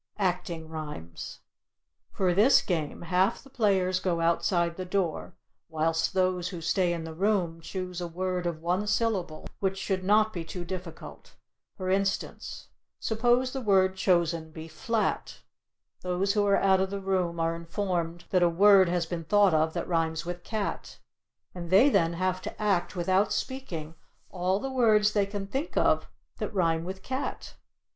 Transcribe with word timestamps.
ACTING 0.17 0.67
RHYMES 0.67 1.41
For 2.11 2.33
this 2.33 2.63
game, 2.63 3.03
half 3.03 3.43
the 3.43 3.51
players 3.51 3.99
go 3.99 4.19
outside 4.19 4.75
the 4.75 4.83
door, 4.83 5.35
whilst 5.69 6.15
those 6.15 6.47
who 6.49 6.59
stay 6.59 6.91
in 6.91 7.03
the 7.03 7.13
room 7.13 7.61
choose 7.61 8.01
a 8.01 8.07
word 8.07 8.47
of 8.47 8.63
one 8.63 8.87
syllable, 8.87 9.45
which 9.59 9.77
should 9.77 10.03
not 10.03 10.33
be 10.33 10.43
too 10.43 10.65
difficult. 10.65 11.35
For 11.77 11.91
instance, 11.91 12.69
suppose 12.99 13.53
the 13.53 13.61
word 13.61 13.95
chosen 13.95 14.49
be 14.49 14.67
"Flat," 14.67 15.41
those 16.01 16.33
who 16.33 16.47
are 16.47 16.57
out 16.57 16.81
of 16.81 16.89
the 16.89 16.99
room 16.99 17.39
are 17.39 17.53
informed 17.55 18.25
that 18.31 18.41
a 18.41 18.49
word 18.49 18.89
has 18.89 19.05
been 19.05 19.25
thought 19.25 19.53
of 19.53 19.73
that 19.73 19.87
rhymes 19.87 20.25
with 20.25 20.41
"Cat," 20.43 20.97
and 21.53 21.69
they 21.69 21.89
then 21.89 22.13
have 22.13 22.41
to 22.41 22.59
act, 22.59 22.95
without 22.95 23.31
speaking, 23.31 23.93
all 24.31 24.59
the 24.59 24.71
words 24.71 25.13
they 25.13 25.27
can 25.27 25.45
think 25.45 25.77
of 25.77 26.07
that 26.39 26.51
rhyme 26.55 26.85
with 26.85 27.03
"Cat." 27.03 27.53